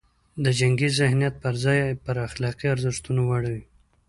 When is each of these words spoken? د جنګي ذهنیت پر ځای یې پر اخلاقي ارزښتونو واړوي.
د 0.43 0.45
جنګي 0.59 0.89
ذهنیت 0.99 1.35
پر 1.43 1.53
ځای 1.63 1.77
یې 1.83 1.99
پر 2.05 2.15
اخلاقي 2.27 2.67
ارزښتونو 2.73 3.21
واړوي. 3.25 3.63